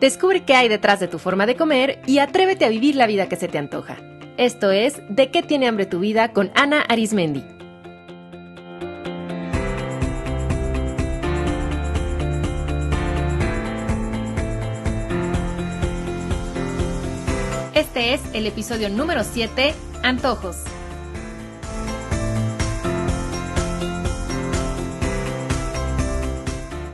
[0.00, 3.28] Descubre qué hay detrás de tu forma de comer y atrévete a vivir la vida
[3.28, 3.98] que se te antoja.
[4.38, 7.44] Esto es De qué tiene hambre tu vida con Ana Arismendi.
[17.74, 20.64] Este es el episodio número 7, Antojos.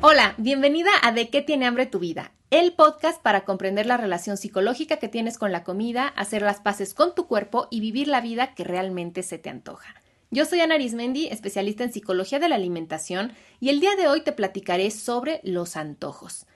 [0.01, 4.37] Hola, bienvenida a De qué tiene hambre tu vida, el podcast para comprender la relación
[4.37, 8.21] psicológica que tienes con la comida, hacer las paces con tu cuerpo y vivir la
[8.21, 9.95] vida que realmente se te antoja.
[10.31, 14.21] Yo soy Ana Arismendi, especialista en psicología de la alimentación, y el día de hoy
[14.23, 16.47] te platicaré sobre los antojos.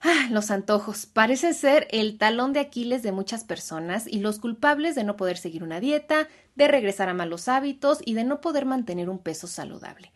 [0.00, 4.96] Ah, los antojos parecen ser el talón de Aquiles de muchas personas y los culpables
[4.96, 8.64] de no poder seguir una dieta, de regresar a malos hábitos y de no poder
[8.64, 10.12] mantener un peso saludable.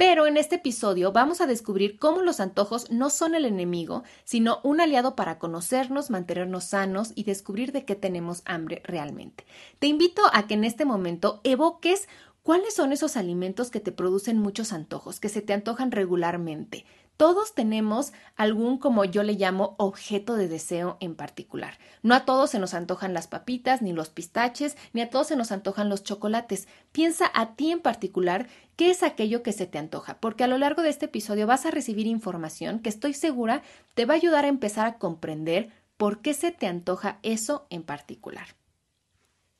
[0.00, 4.60] Pero en este episodio vamos a descubrir cómo los antojos no son el enemigo, sino
[4.62, 9.44] un aliado para conocernos, mantenernos sanos y descubrir de qué tenemos hambre realmente.
[9.78, 12.08] Te invito a que en este momento evoques
[12.42, 16.86] cuáles son esos alimentos que te producen muchos antojos, que se te antojan regularmente.
[17.20, 21.78] Todos tenemos algún, como yo le llamo, objeto de deseo en particular.
[22.02, 25.36] No a todos se nos antojan las papitas, ni los pistaches, ni a todos se
[25.36, 26.66] nos antojan los chocolates.
[26.92, 28.46] Piensa a ti en particular
[28.76, 31.66] qué es aquello que se te antoja, porque a lo largo de este episodio vas
[31.66, 33.60] a recibir información que estoy segura
[33.92, 35.68] te va a ayudar a empezar a comprender
[35.98, 38.46] por qué se te antoja eso en particular.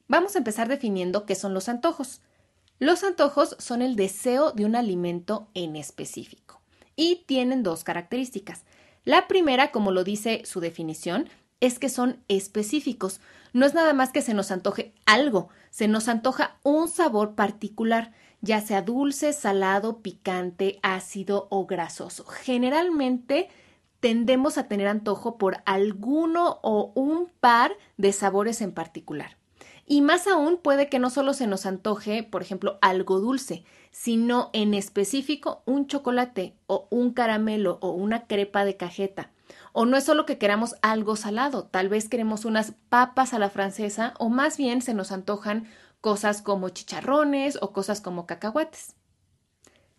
[0.09, 2.23] Vamos a empezar definiendo qué son los antojos.
[2.79, 6.60] Los antojos son el deseo de un alimento en específico
[7.01, 8.65] y tienen dos características.
[9.05, 13.23] La primera, como lo dice su definición, es que son específicos.
[13.55, 18.13] No es nada más que se nos antoje algo, se nos antoja un sabor particular,
[18.43, 22.27] ya sea dulce, salado, picante, ácido o grasoso.
[22.27, 23.49] Generalmente
[24.01, 29.40] tendemos a tener antojo por alguno o un par de sabores en particular.
[29.91, 34.51] Y más aún puede que no solo se nos antoje, por ejemplo, algo dulce, sino
[34.53, 39.33] en específico un chocolate o un caramelo o una crepa de cajeta.
[39.73, 43.51] O no es solo que queramos algo salado, tal vez queremos unas papas a la
[43.51, 45.67] francesa o más bien se nos antojan
[46.01, 48.95] cosas como chicharrones o cosas como cacahuates.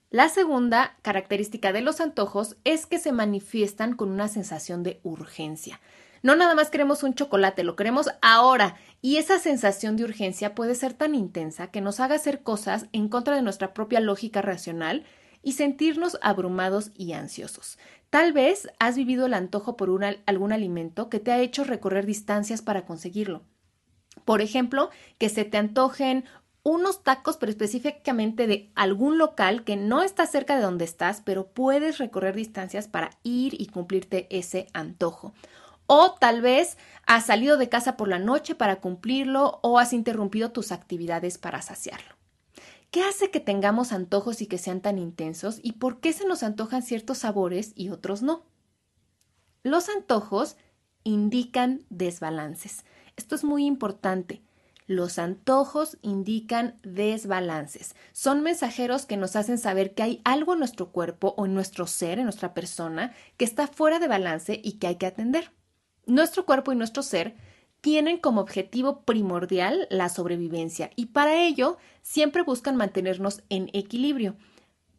[0.09, 5.81] La segunda característica de los antojos es que se manifiestan con una sensación de urgencia.
[6.23, 8.75] No nada más queremos un chocolate, lo queremos ahora.
[9.01, 13.09] Y esa sensación de urgencia puede ser tan intensa que nos haga hacer cosas en
[13.09, 15.03] contra de nuestra propia lógica racional
[15.41, 17.79] y sentirnos abrumados y ansiosos.
[18.11, 19.89] Tal vez has vivido el antojo por
[20.25, 23.41] algún alimento que te ha hecho recorrer distancias para conseguirlo.
[24.25, 26.25] Por ejemplo, que se te antojen
[26.63, 31.47] unos tacos, pero específicamente de algún local que no está cerca de donde estás, pero
[31.47, 35.33] puedes recorrer distancias para ir y cumplirte ese antojo.
[35.93, 40.53] O tal vez has salido de casa por la noche para cumplirlo o has interrumpido
[40.53, 42.15] tus actividades para saciarlo.
[42.91, 45.59] ¿Qué hace que tengamos antojos y que sean tan intensos?
[45.61, 48.45] ¿Y por qué se nos antojan ciertos sabores y otros no?
[49.63, 50.55] Los antojos
[51.03, 52.85] indican desbalances.
[53.17, 54.41] Esto es muy importante.
[54.87, 57.95] Los antojos indican desbalances.
[58.13, 61.85] Son mensajeros que nos hacen saber que hay algo en nuestro cuerpo o en nuestro
[61.85, 65.51] ser, en nuestra persona, que está fuera de balance y que hay que atender.
[66.11, 67.35] Nuestro cuerpo y nuestro ser
[67.79, 74.35] tienen como objetivo primordial la sobrevivencia y para ello siempre buscan mantenernos en equilibrio.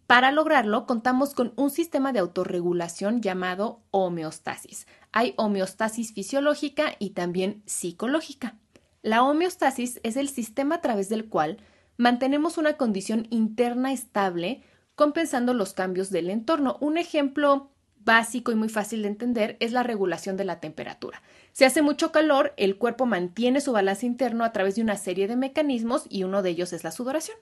[0.06, 4.87] Para lograrlo, contamos con un sistema de autorregulación llamado homeostasis.
[5.12, 8.56] Hay homeostasis fisiológica y también psicológica.
[9.03, 11.59] La homeostasis es el sistema a través del cual
[11.99, 14.62] mantenemos una condición interna estable
[14.94, 16.79] compensando los cambios del entorno.
[16.81, 17.72] Un ejemplo
[18.04, 21.22] básico y muy fácil de entender es la regulación de la temperatura.
[21.52, 25.28] Si hace mucho calor, el cuerpo mantiene su balance interno a través de una serie
[25.28, 27.36] de mecanismos y uno de ellos es la sudoración.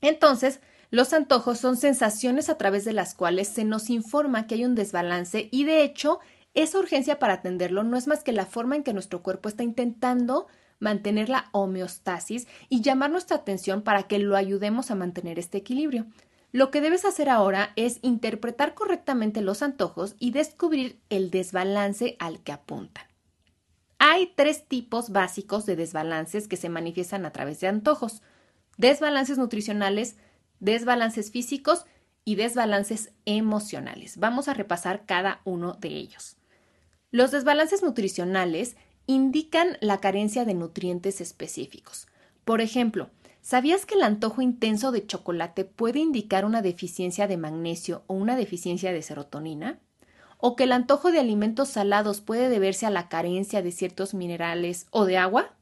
[0.00, 4.64] Entonces, los antojos son sensaciones a través de las cuales se nos informa que hay
[4.64, 6.20] un desbalance y de hecho,
[6.54, 9.62] esa urgencia para atenderlo no es más que la forma en que nuestro cuerpo está
[9.62, 10.46] intentando
[10.80, 16.06] mantener la homeostasis y llamar nuestra atención para que lo ayudemos a mantener este equilibrio.
[16.50, 22.42] Lo que debes hacer ahora es interpretar correctamente los antojos y descubrir el desbalance al
[22.42, 23.04] que apuntan.
[23.98, 28.22] Hay tres tipos básicos de desbalances que se manifiestan a través de antojos.
[28.76, 30.16] Desbalances nutricionales,
[30.60, 31.84] desbalances físicos
[32.24, 34.16] y desbalances emocionales.
[34.18, 36.36] Vamos a repasar cada uno de ellos.
[37.10, 42.06] Los desbalances nutricionales indican la carencia de nutrientes específicos.
[42.44, 43.10] Por ejemplo,
[43.48, 48.36] ¿Sabías que el antojo intenso de chocolate puede indicar una deficiencia de magnesio o una
[48.36, 49.80] deficiencia de serotonina?
[50.36, 54.86] o que el antojo de alimentos salados puede deberse a la carencia de ciertos minerales
[54.90, 55.54] o de agua,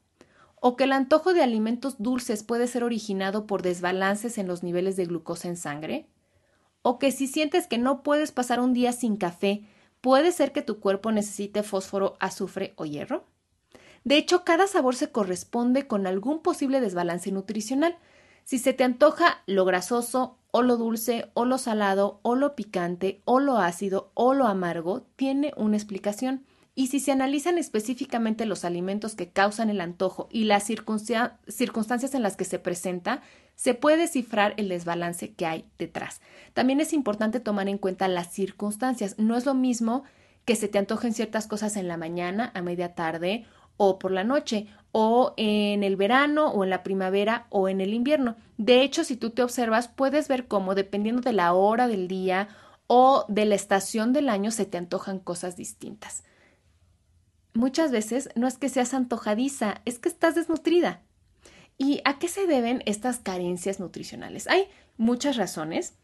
[0.59, 4.97] o que el antojo de alimentos dulces puede ser originado por desbalances en los niveles
[4.97, 6.07] de glucosa en sangre,
[6.81, 9.63] o que si sientes que no puedes pasar un día sin café,
[10.01, 13.23] puede ser que tu cuerpo necesite fósforo, azufre o hierro.
[14.07, 17.97] De hecho, cada sabor se corresponde con algún posible desbalance nutricional.
[18.45, 23.21] Si se te antoja lo grasoso, o lo dulce, o lo salado, o lo picante,
[23.25, 26.45] o lo ácido, o lo amargo, tiene una explicación.
[26.73, 32.23] Y si se analizan específicamente los alimentos que causan el antojo y las circunstancias en
[32.23, 33.21] las que se presenta,
[33.55, 36.21] se puede descifrar el desbalance que hay detrás.
[36.53, 39.15] También es importante tomar en cuenta las circunstancias.
[39.17, 40.05] No es lo mismo
[40.45, 43.45] que se te antojen ciertas cosas en la mañana, a media tarde
[43.77, 47.93] o por la noche, o en el verano, o en la primavera, o en el
[47.93, 48.35] invierno.
[48.57, 52.49] De hecho, si tú te observas, puedes ver cómo, dependiendo de la hora del día
[52.87, 56.23] o de la estación del año, se te antojan cosas distintas.
[57.53, 61.01] Muchas veces no es que seas antojadiza, es que estás desnutrida.
[61.77, 64.47] ¿Y a qué se deben estas carencias nutricionales?
[64.47, 65.95] Hay muchas razones.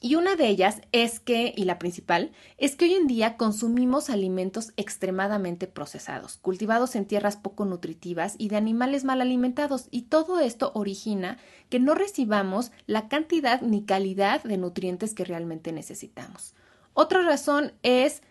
[0.00, 4.10] Y una de ellas es que, y la principal, es que hoy en día consumimos
[4.10, 10.38] alimentos extremadamente procesados, cultivados en tierras poco nutritivas y de animales mal alimentados, y todo
[10.38, 11.38] esto origina
[11.70, 16.54] que no recibamos la cantidad ni calidad de nutrientes que realmente necesitamos.
[16.92, 18.22] Otra razón es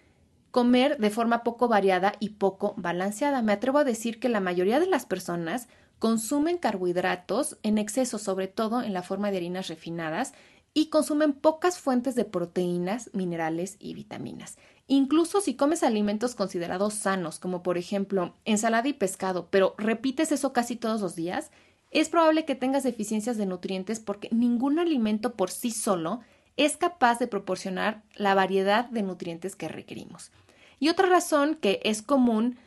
[0.51, 3.41] comer de forma poco variada y poco balanceada.
[3.41, 5.67] Me atrevo a decir que la mayoría de las personas
[5.99, 10.33] consumen carbohidratos en exceso, sobre todo en la forma de harinas refinadas,
[10.77, 14.57] y consumen pocas fuentes de proteínas, minerales y vitaminas.
[14.87, 20.51] Incluso si comes alimentos considerados sanos, como por ejemplo ensalada y pescado, pero repites eso
[20.51, 21.49] casi todos los días,
[21.91, 26.19] es probable que tengas deficiencias de nutrientes porque ningún alimento por sí solo
[26.57, 30.31] es capaz de proporcionar la variedad de nutrientes que requerimos.
[30.79, 32.57] Y otra razón que es común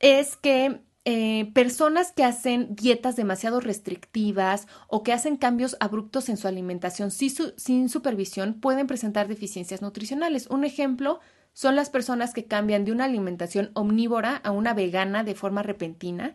[0.00, 6.36] es que eh, personas que hacen dietas demasiado restrictivas o que hacen cambios abruptos en
[6.36, 10.48] su alimentación sin supervisión pueden presentar deficiencias nutricionales.
[10.48, 11.20] Un ejemplo
[11.52, 16.34] son las personas que cambian de una alimentación omnívora a una vegana de forma repentina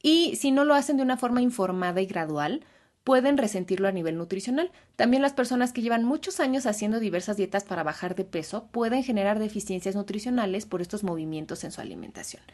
[0.00, 2.64] y si no lo hacen de una forma informada y gradual,
[3.02, 4.70] pueden resentirlo a nivel nutricional.
[4.94, 9.02] También las personas que llevan muchos años haciendo diversas dietas para bajar de peso pueden
[9.02, 12.44] generar deficiencias nutricionales por estos movimientos en su alimentación.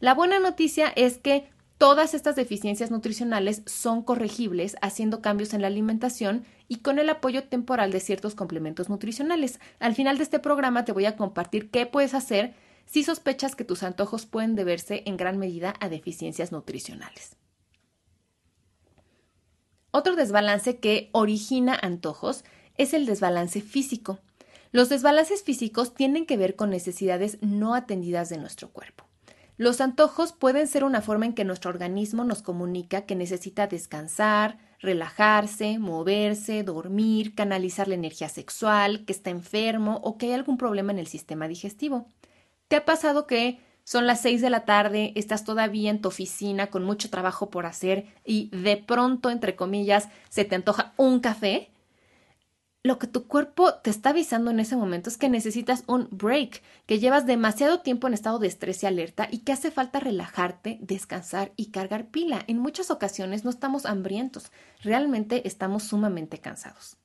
[0.00, 5.66] La buena noticia es que todas estas deficiencias nutricionales son corregibles haciendo cambios en la
[5.66, 9.58] alimentación y con el apoyo temporal de ciertos complementos nutricionales.
[9.80, 12.54] Al final de este programa te voy a compartir qué puedes hacer
[12.86, 17.36] si sospechas que tus antojos pueden deberse en gran medida a deficiencias nutricionales.
[19.90, 22.44] Otro desbalance que origina antojos
[22.76, 24.20] es el desbalance físico.
[24.70, 29.07] Los desbalances físicos tienen que ver con necesidades no atendidas de nuestro cuerpo.
[29.58, 34.56] Los antojos pueden ser una forma en que nuestro organismo nos comunica que necesita descansar,
[34.78, 40.92] relajarse, moverse, dormir, canalizar la energía sexual, que está enfermo o que hay algún problema
[40.92, 42.06] en el sistema digestivo.
[42.68, 46.68] ¿Te ha pasado que son las seis de la tarde, estás todavía en tu oficina
[46.68, 51.72] con mucho trabajo por hacer y de pronto, entre comillas, se te antoja un café?
[52.84, 56.62] Lo que tu cuerpo te está avisando en ese momento es que necesitas un break,
[56.86, 60.78] que llevas demasiado tiempo en estado de estrés y alerta y que hace falta relajarte,
[60.80, 62.44] descansar y cargar pila.
[62.46, 66.96] En muchas ocasiones no estamos hambrientos, realmente estamos sumamente cansados.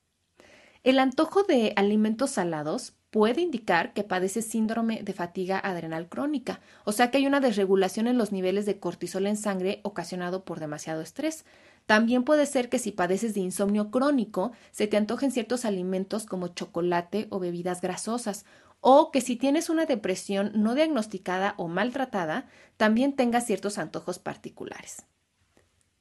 [0.83, 6.91] El antojo de alimentos salados puede indicar que padeces síndrome de fatiga adrenal crónica, o
[6.91, 11.01] sea que hay una desregulación en los niveles de cortisol en sangre ocasionado por demasiado
[11.01, 11.45] estrés.
[11.85, 16.49] También puede ser que si padeces de insomnio crónico, se te antojen ciertos alimentos como
[16.49, 18.45] chocolate o bebidas grasosas,
[18.79, 22.47] o que si tienes una depresión no diagnosticada o maltratada,
[22.77, 25.05] también tengas ciertos antojos particulares.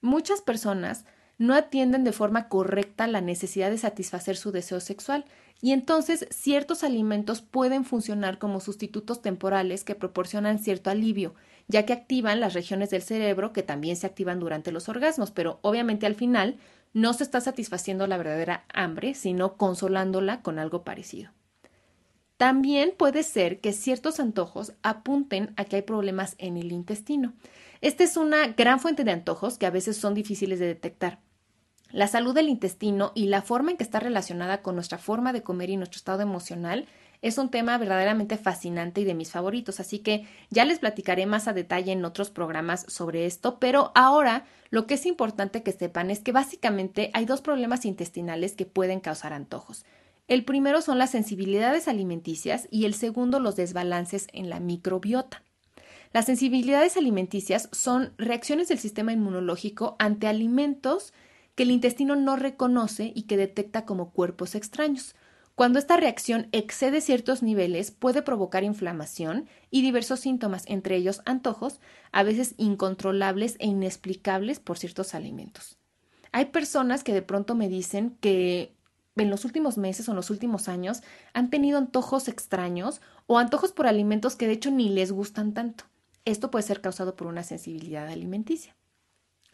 [0.00, 1.04] Muchas personas
[1.38, 5.24] no atienden de forma correcta la necesidad de satisfacer su deseo sexual
[5.60, 11.34] y entonces ciertos alimentos pueden funcionar como sustitutos temporales que proporcionan cierto alivio,
[11.68, 15.58] ya que activan las regiones del cerebro que también se activan durante los orgasmos, pero
[15.62, 16.58] obviamente al final
[16.92, 21.30] no se está satisfaciendo la verdadera hambre, sino consolándola con algo parecido.
[22.36, 27.34] También puede ser que ciertos antojos apunten a que hay problemas en el intestino.
[27.80, 31.20] Esta es una gran fuente de antojos que a veces son difíciles de detectar.
[31.90, 35.42] La salud del intestino y la forma en que está relacionada con nuestra forma de
[35.42, 36.86] comer y nuestro estado emocional
[37.22, 41.46] es un tema verdaderamente fascinante y de mis favoritos, así que ya les platicaré más
[41.46, 46.10] a detalle en otros programas sobre esto, pero ahora lo que es importante que sepan
[46.10, 49.84] es que básicamente hay dos problemas intestinales que pueden causar antojos.
[50.26, 55.42] El primero son las sensibilidades alimenticias y el segundo los desbalances en la microbiota.
[56.12, 61.14] Las sensibilidades alimenticias son reacciones del sistema inmunológico ante alimentos
[61.54, 65.14] que el intestino no reconoce y que detecta como cuerpos extraños.
[65.54, 71.80] Cuando esta reacción excede ciertos niveles puede provocar inflamación y diversos síntomas, entre ellos antojos,
[72.10, 75.78] a veces incontrolables e inexplicables por ciertos alimentos.
[76.32, 78.74] Hay personas que de pronto me dicen que
[79.16, 81.02] en los últimos meses o en los últimos años
[81.34, 85.84] han tenido antojos extraños o antojos por alimentos que de hecho ni les gustan tanto.
[86.24, 88.74] Esto puede ser causado por una sensibilidad alimenticia.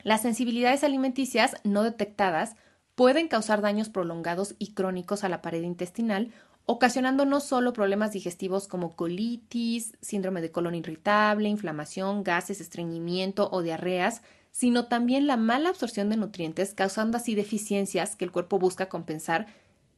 [0.04, 2.54] Las sensibilidades alimenticias no detectadas
[2.98, 6.32] pueden causar daños prolongados y crónicos a la pared intestinal,
[6.66, 13.62] ocasionando no solo problemas digestivos como colitis, síndrome de colon irritable, inflamación, gases, estreñimiento o
[13.62, 18.88] diarreas, sino también la mala absorción de nutrientes, causando así deficiencias que el cuerpo busca
[18.88, 19.46] compensar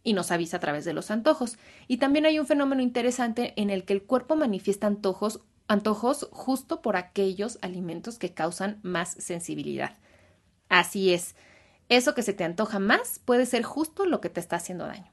[0.02, 1.56] y nos avisa a través de los antojos.
[1.88, 6.82] Y también hay un fenómeno interesante en el que el cuerpo manifiesta antojos, antojos justo
[6.82, 9.96] por aquellos alimentos que causan más sensibilidad.
[10.68, 11.34] Así es,
[11.90, 15.12] eso que se te antoja más puede ser justo lo que te está haciendo daño.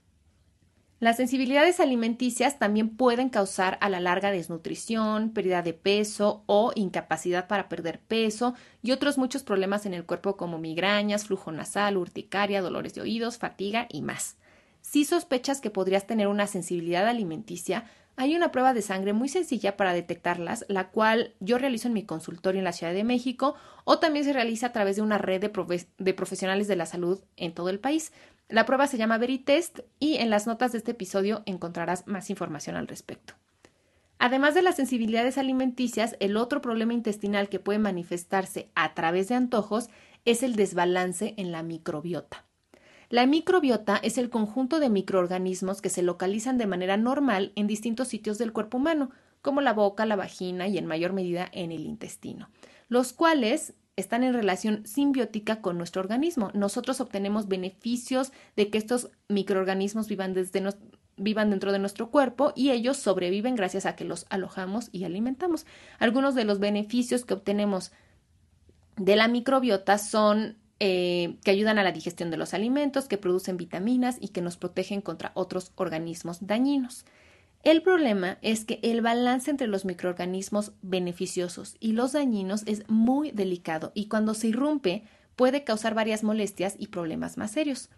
[1.00, 7.48] Las sensibilidades alimenticias también pueden causar a la larga desnutrición, pérdida de peso o incapacidad
[7.48, 12.62] para perder peso y otros muchos problemas en el cuerpo como migrañas, flujo nasal, urticaria,
[12.62, 14.38] dolores de oídos, fatiga y más.
[14.82, 17.86] Si sospechas que podrías tener una sensibilidad alimenticia,
[18.20, 22.04] hay una prueba de sangre muy sencilla para detectarlas, la cual yo realizo en mi
[22.04, 25.40] consultorio en la Ciudad de México o también se realiza a través de una red
[25.40, 28.12] de, profesionales de la salud en todo el país.
[28.50, 32.76] La prueba se llama Veritest y en las notas de este episodio encontrarás más información
[32.76, 33.36] al respecto.
[34.18, 39.36] Además de las sensibilidades alimenticias, el otro problema intestinal que puede manifestarse a través de
[39.36, 39.90] antojos
[40.26, 42.47] es el desbalance en la microbiota.
[43.10, 48.10] La microbiota es el conjunto de microorganismos que se localizan de manera normal en distintos
[48.10, 49.12] sitios del cuerpo humano,
[49.42, 52.50] como la boca, la vagina y en mayor medida en el intestino,
[52.90, 56.52] los cuales están en relación simbiótica con nuestro organismo.
[56.54, 60.36] Nosotros obtenemos beneficios de que estos microorganismos vivan,
[61.16, 65.66] vivan dentro de nuestro cuerpo y ellos sobreviven gracias a que los alojamos y alimentamos.
[65.98, 67.92] Algunos de los beneficios que obtenemos
[68.98, 73.58] de la microbiota son eh, que ayudan a la digestión de los alimentos, que producen
[73.58, 77.06] vitaminas y que nos protegen contra otros organismos dañinos.
[77.64, 83.32] El problema es que el balance entre los microorganismos beneficiosos y los dañinos es muy
[83.32, 85.04] delicado y cuando se irrumpe
[85.36, 87.90] puede causar varias molestias y problemas más serios.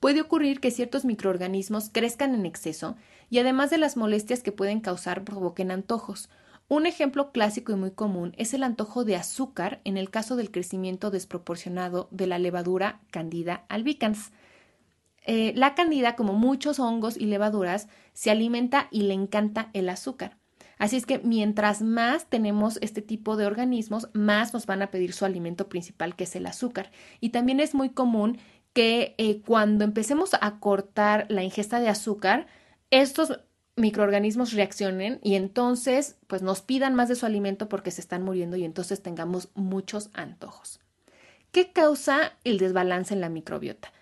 [0.00, 2.96] Puede ocurrir que ciertos microorganismos crezcan en exceso
[3.30, 6.28] y además de las molestias que pueden causar provoquen antojos,
[6.68, 10.50] un ejemplo clásico y muy común es el antojo de azúcar en el caso del
[10.50, 14.32] crecimiento desproporcionado de la levadura Candida albicans.
[15.24, 20.38] Eh, la candida, como muchos hongos y levaduras, se alimenta y le encanta el azúcar.
[20.78, 25.12] Así es que mientras más tenemos este tipo de organismos, más nos van a pedir
[25.12, 26.90] su alimento principal, que es el azúcar.
[27.20, 28.38] Y también es muy común
[28.72, 32.46] que eh, cuando empecemos a cortar la ingesta de azúcar,
[32.90, 33.40] estos
[33.76, 38.56] microorganismos reaccionen y entonces pues nos pidan más de su alimento porque se están muriendo
[38.56, 40.80] y entonces tengamos muchos antojos.
[41.52, 43.92] ¿Qué causa el desbalance en la microbiota?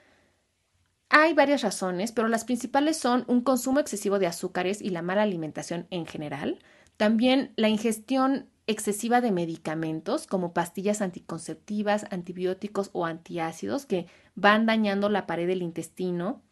[1.08, 5.22] Hay varias razones, pero las principales son un consumo excesivo de azúcares y la mala
[5.22, 6.60] alimentación en general,
[6.96, 15.08] también la ingestión excesiva de medicamentos como pastillas anticonceptivas, antibióticos o antiácidos que van dañando
[15.08, 16.42] la pared del intestino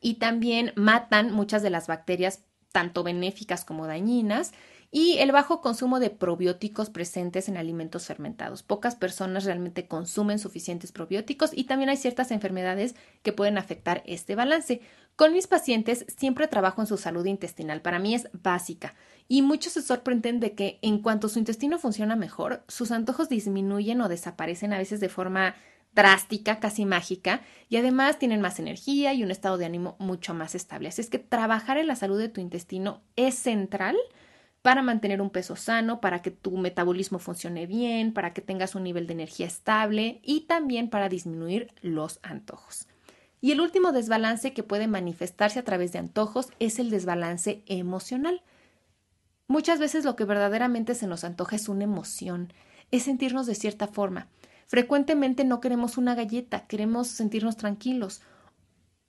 [0.00, 2.42] y también matan muchas de las bacterias
[2.72, 4.52] tanto benéficas como dañinas
[4.92, 8.64] y el bajo consumo de probióticos presentes en alimentos fermentados.
[8.64, 14.34] Pocas personas realmente consumen suficientes probióticos y también hay ciertas enfermedades que pueden afectar este
[14.34, 14.80] balance.
[15.14, 17.82] Con mis pacientes siempre trabajo en su salud intestinal.
[17.82, 18.94] Para mí es básica
[19.28, 24.00] y muchos se sorprenden de que en cuanto su intestino funciona mejor, sus antojos disminuyen
[24.00, 25.54] o desaparecen a veces de forma
[25.92, 30.54] drástica, casi mágica, y además tienen más energía y un estado de ánimo mucho más
[30.54, 30.88] estable.
[30.88, 33.96] Así es que trabajar en la salud de tu intestino es central
[34.62, 38.84] para mantener un peso sano, para que tu metabolismo funcione bien, para que tengas un
[38.84, 42.86] nivel de energía estable y también para disminuir los antojos.
[43.40, 48.42] Y el último desbalance que puede manifestarse a través de antojos es el desbalance emocional.
[49.46, 52.52] Muchas veces lo que verdaderamente se nos antoja es una emoción,
[52.90, 54.28] es sentirnos de cierta forma.
[54.70, 58.20] Frecuentemente no queremos una galleta, queremos sentirnos tranquilos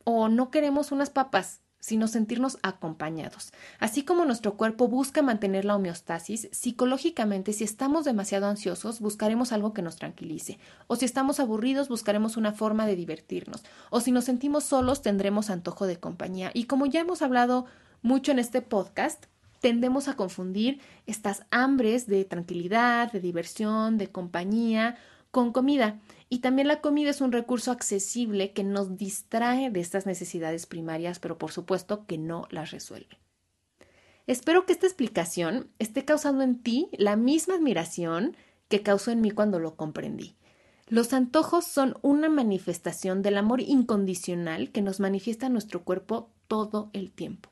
[0.04, 3.54] o no queremos unas papas, sino sentirnos acompañados.
[3.78, 9.72] Así como nuestro cuerpo busca mantener la homeostasis, psicológicamente si estamos demasiado ansiosos buscaremos algo
[9.72, 14.26] que nos tranquilice, o si estamos aburridos buscaremos una forma de divertirnos, o si nos
[14.26, 16.50] sentimos solos tendremos antojo de compañía.
[16.56, 17.68] Y como ya hemos hablado
[18.02, 19.26] mucho en este podcast,
[19.60, 24.98] tendemos a confundir estas hambres de tranquilidad, de diversión, de compañía
[25.32, 26.00] con comida.
[26.30, 31.20] Y también la comida es un recurso accesible que nos distrae de estas necesidades primarias,
[31.20, 33.18] pero por supuesto que no las resuelve.
[34.28, 39.32] Espero que esta explicación esté causando en ti la misma admiración que causó en mí
[39.32, 40.36] cuando lo comprendí.
[40.88, 47.12] Los antojos son una manifestación del amor incondicional que nos manifiesta nuestro cuerpo todo el
[47.12, 47.50] tiempo.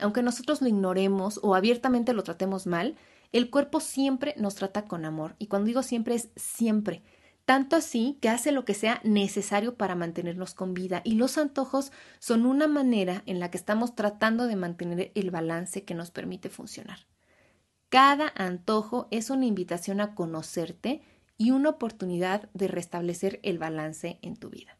[0.00, 2.96] Aunque nosotros lo ignoremos o abiertamente lo tratemos mal,
[3.32, 5.36] el cuerpo siempre nos trata con amor.
[5.38, 7.02] Y cuando digo siempre es siempre
[7.48, 11.92] tanto así que hace lo que sea necesario para mantenernos con vida y los antojos
[12.18, 16.50] son una manera en la que estamos tratando de mantener el balance que nos permite
[16.50, 17.06] funcionar.
[17.88, 21.00] Cada antojo es una invitación a conocerte
[21.38, 24.76] y una oportunidad de restablecer el balance en tu vida.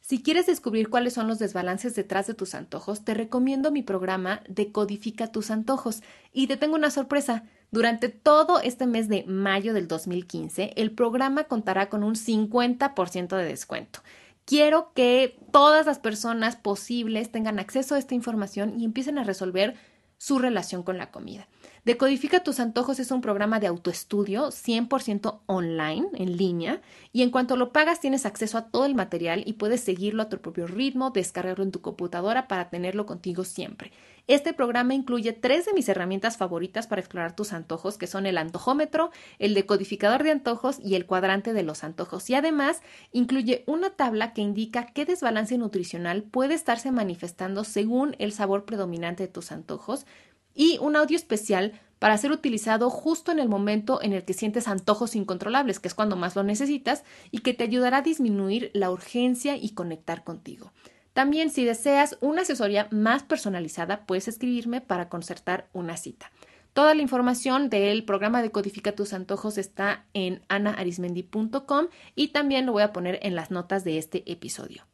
[0.00, 4.42] Si quieres descubrir cuáles son los desbalances detrás de tus antojos, te recomiendo mi programa
[4.48, 7.44] Decodifica tus antojos y te tengo una sorpresa.
[7.70, 13.44] Durante todo este mes de mayo del 2015, el programa contará con un 50% de
[13.44, 14.00] descuento.
[14.44, 19.76] Quiero que todas las personas posibles tengan acceso a esta información y empiecen a resolver
[20.18, 21.46] su relación con la comida.
[21.84, 27.56] Decodifica tus antojos es un programa de autoestudio 100% online, en línea, y en cuanto
[27.56, 31.10] lo pagas tienes acceso a todo el material y puedes seguirlo a tu propio ritmo,
[31.10, 33.92] descargarlo en tu computadora para tenerlo contigo siempre.
[34.26, 38.38] Este programa incluye tres de mis herramientas favoritas para explorar tus antojos, que son el
[38.38, 42.28] antojómetro, el decodificador de antojos y el cuadrante de los antojos.
[42.30, 48.32] Y además incluye una tabla que indica qué desbalance nutricional puede estarse manifestando según el
[48.32, 50.06] sabor predominante de tus antojos,
[50.60, 54.68] y un audio especial para ser utilizado justo en el momento en el que sientes
[54.68, 58.90] antojos incontrolables, que es cuando más lo necesitas, y que te ayudará a disminuir la
[58.90, 60.70] urgencia y conectar contigo.
[61.14, 66.30] También si deseas una asesoría más personalizada, puedes escribirme para concertar una cita.
[66.74, 72.72] Toda la información del programa de Codifica tus antojos está en anaarismendi.com y también lo
[72.72, 74.84] voy a poner en las notas de este episodio.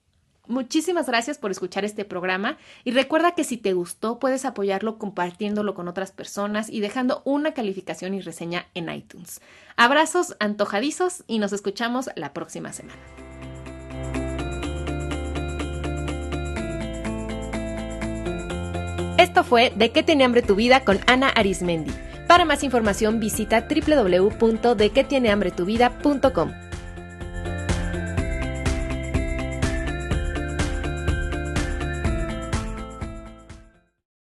[0.49, 5.75] Muchísimas gracias por escuchar este programa y recuerda que si te gustó puedes apoyarlo compartiéndolo
[5.75, 9.41] con otras personas y dejando una calificación y reseña en iTunes.
[9.77, 13.01] Abrazos antojadizos y nos escuchamos la próxima semana.
[19.19, 21.93] Esto fue De qué tiene hambre tu vida con Ana Arismendi.
[22.29, 26.53] Para más información visita www.dequetienehambretuvida.com.